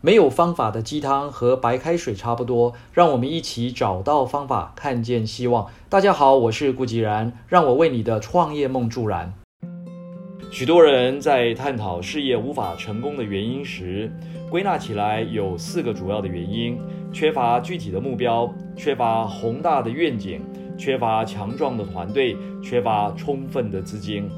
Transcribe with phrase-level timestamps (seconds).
[0.00, 5.66] 没有方法的鸡汤和白开水差不多，让我们一起找到方法，看见希望。
[5.88, 9.34] 大家好，我是顾吉然，让我为你的创业梦助燃。
[10.52, 14.08] 许多人在探讨事业无法成功的原因时，
[14.48, 16.78] 归纳起来有四个主要的原因：
[17.12, 20.40] 缺乏具体的目标，缺乏宏大的愿景，
[20.78, 24.30] 缺乏强壮的团队，缺乏充分的资金。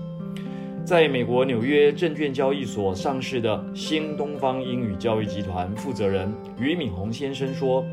[0.84, 7.84] 在美国纽约证券交易所上市的新东方英语教育集团负责人俞敏洪先生说：“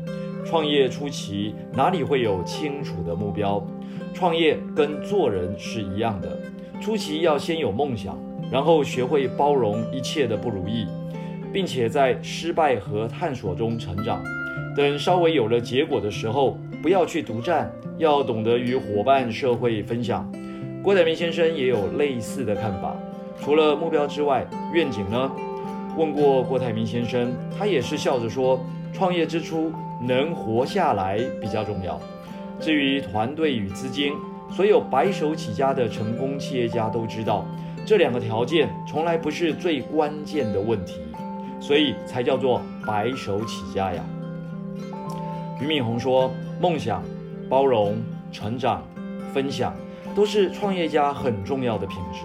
[0.44, 3.64] 创业初期哪里会有清楚的目标？
[4.12, 6.36] 创业跟做人是一样的，
[6.80, 8.18] 初期要先有梦想，
[8.50, 10.84] 然后学会包容一切的不如意，
[11.52, 14.20] 并且在失败和探索中成长。
[14.74, 20.28] 等稍微有了结果的时候，不要去独占，要懂得与伙伴、社会分享。”
[20.82, 22.94] 郭台铭先生也有类似的看法。
[23.40, 25.30] 除了目标之外，愿景呢？
[25.96, 28.60] 问过郭台铭先生，他也是笑着说
[28.92, 32.00] ：“创业之初能活下来比较重要。
[32.60, 34.12] 至于团队与资金，
[34.50, 37.44] 所有白手起家的成功企业家都知道，
[37.84, 41.00] 这两个条件从来不是最关键的问题，
[41.60, 44.02] 所以才叫做白手起家呀。”
[45.60, 47.02] 俞敏洪说：“梦想、
[47.48, 47.96] 包容、
[48.32, 48.82] 成长、
[49.34, 49.74] 分享。”
[50.18, 52.22] 都是创业家很重要的品质。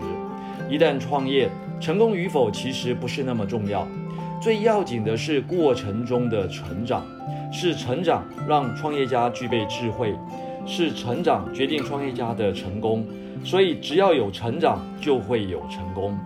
[0.68, 1.48] 一旦创业
[1.80, 3.88] 成功与否，其实不是那么重要，
[4.42, 7.06] 最要紧的是过程中的成长。
[7.52, 10.16] 是成长让创业家具备智慧，
[10.66, 13.06] 是成长决定创业家的成功。
[13.44, 16.18] 所以，只要有成长，就会有成功。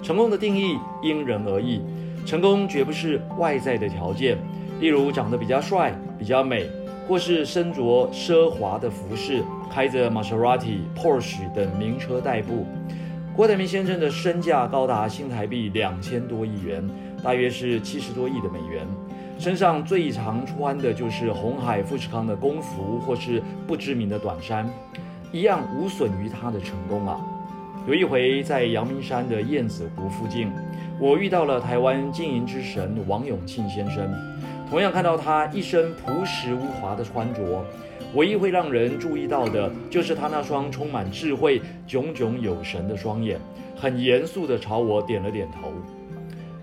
[0.00, 1.82] 成功的定义因人而异，
[2.24, 4.38] 成功绝不是外在的条件，
[4.78, 6.70] 例如长得比较帅、比较美。
[7.08, 9.42] 或是身着奢华的服饰，
[9.72, 12.66] 开着玛莎拉蒂、Porsche 等名车代步。
[13.34, 16.86] 郭台铭先生的身价高达新台币两千多亿元，
[17.24, 18.86] 大约是七十多亿的美元。
[19.38, 24.68] 身上最常穿的就是红海富士康的工服，或是不知名的短衫，
[25.32, 27.18] 一样无损于他的成功啊。
[27.86, 30.52] 有一回在阳明山的燕子湖附近，
[31.00, 34.12] 我遇到了台湾经营之神王永庆先生。
[34.70, 37.64] 同样看到他一身朴实无华的穿着，
[38.14, 43.40] 唯一会让人注意到的，就是他那双充满智慧、炯炯有神的双眼，
[43.74, 45.72] 很严肃地朝我点了点头。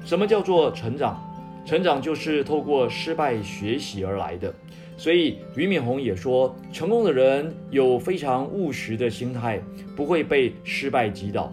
[0.03, 1.19] 什么叫做成长？
[1.65, 4.53] 成长就是透过失败学习而来的。
[4.97, 9.59] 所以俞敏洪也说，成功的人有非常务实的心态，
[9.95, 11.51] 不会被失败击倒。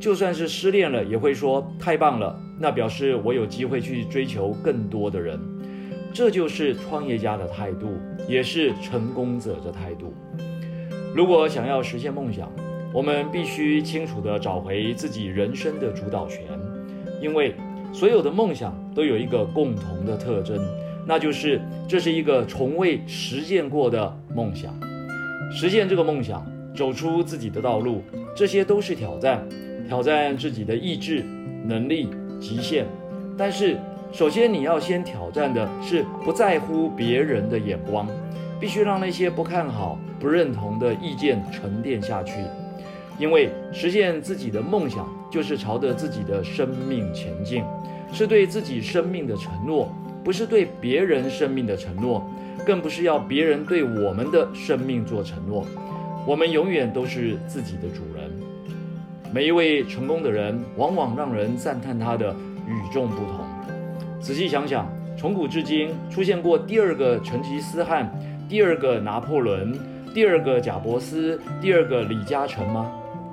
[0.00, 5.38] 就算是失恋了，也会说太棒了，那表示我有机会去追求更多的人。
[6.14, 7.96] 这就是创业家的态度，
[8.28, 10.12] 也是成功者的态度。
[11.14, 12.52] 如果想要实现梦想，
[12.92, 16.42] 我们必须清楚地找回自己人生的主导权，
[17.22, 17.54] 因为
[17.94, 20.62] 所有的梦想都有一个共同的特征，
[21.06, 21.58] 那就是
[21.88, 24.78] 这是一个从未实践过的梦想。
[25.50, 26.46] 实现这个梦想，
[26.76, 28.02] 走出自己的道路，
[28.36, 29.42] 这些都是挑战，
[29.88, 31.24] 挑战自己的意志、
[31.64, 32.86] 能力、极限。
[33.34, 33.78] 但是。
[34.12, 38.06] 首先，你要先挑战的是不在乎别人的眼光，
[38.60, 42.34] 必须让那些不看好、不认同的意见沉淀下去。
[43.18, 47.64] 因为实现自己的梦想，就是朝着自己的生命前进，
[48.12, 49.90] 是对自己生命的承诺，
[50.22, 52.22] 不是对别人生命的承诺，
[52.66, 55.64] 更不是要别人对我们的生命做承诺。
[56.26, 58.30] 我们永远都是自己的主人。
[59.32, 62.36] 每一位成功的人，往往让人赞叹他的
[62.68, 63.51] 与众不同。
[64.22, 68.08] 仔细想想，从古至今出现过第二个成吉思汗、
[68.48, 69.76] 第二个拿破仑、
[70.14, 72.88] 第二个贾伯斯、第二个李嘉诚吗？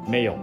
[0.09, 0.33] 没有。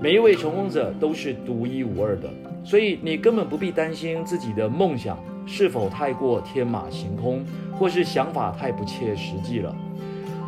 [0.00, 2.30] 每一位成功者都是独一无二的，
[2.64, 7.44] 所以你根本不必担心自己的梦想是否太过天马行空，
[7.78, 9.76] 或是想法太不切实际了。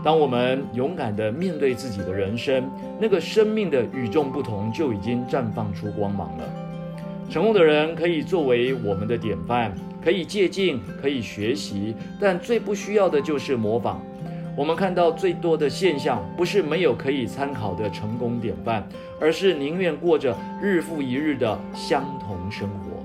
[0.02, 6.44] 当我们勇敢地面对自己的人生，那个生命的与众不同就已经绽放出光芒了。
[7.30, 14.02] 成功的人可以作为我们的典范，可以借鉴，可以学习，但最不需要的就是模仿。
[14.56, 18.84] 我们看到最多的现象，不是没有可以参考的成功典范，
[19.20, 23.00] 而是宁愿过着日复一日的相同生活，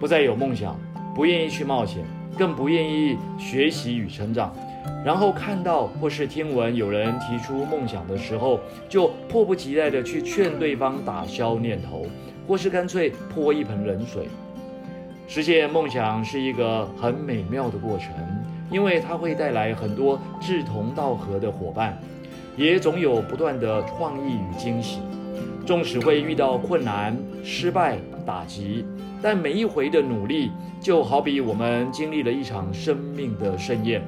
[0.00, 0.76] 不再有梦想，
[1.14, 2.04] 不愿意去冒险，
[2.36, 4.52] 更不愿意学习与成长。
[5.04, 12.04] 然后看到或是听闻有人提出梦想的时候，就迫不及待地去劝对方打消念头。
[12.46, 14.28] 或是干脆泼一盆冷水。
[15.28, 18.10] 实现梦想是一个很美妙的过程，
[18.70, 21.98] 因为它会带来很多志同道合的伙伴，
[22.56, 25.00] 也总有不断的创意与惊喜。
[25.66, 28.86] 纵使会遇到困难、失败、打击，
[29.20, 34.00] 但每一回的努力，就好比我们经历了一场生命的盛宴，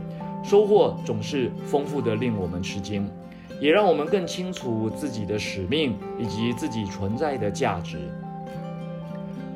[0.45, 3.11] 收获总是丰富的，令我们吃惊，
[3.61, 7.99] 也让我们更清楚自己的使命以及自己存在的价值。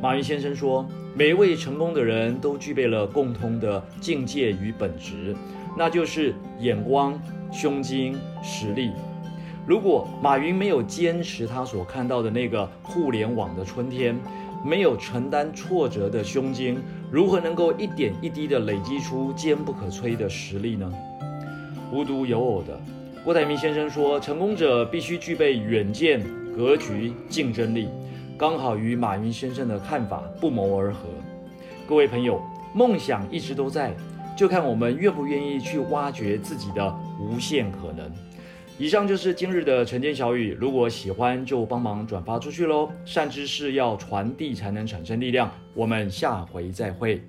[0.03, 0.85] 马云先生说，
[1.15, 5.33] 每一位成功的人都具备了共通的境界与本质，
[5.79, 7.17] 那就是眼光、
[7.53, 8.91] 胸襟、实力。
[9.65, 14.19] 如果马云没有坚持他所看到的那个互联网的春天，
[14.67, 20.93] 没有承担挫折的胸襟，如何能够一点一滴地累积出坚不可摧的实力呢？
[21.93, 22.77] 无独有偶的，
[23.25, 26.21] 郭台铭先生说，成功者必须具备远见、
[26.57, 27.87] 格局、竞争力，
[28.43, 31.09] 刚好与马云先生的看法不谋而合。
[31.87, 32.43] 各位朋友，
[32.75, 33.95] 梦想一直都在，
[34.37, 38.11] 就看我们愿不愿意去挖掘自己的无限可能。
[38.79, 42.91] 以上就是今日的晨间小语，如果喜欢就帮忙转发出去喽。
[43.05, 47.23] 善知识要传递才能产生力量，我们下回再会。